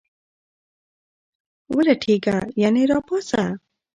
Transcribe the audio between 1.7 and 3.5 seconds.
ولټیږه ..یعنی را پاڅه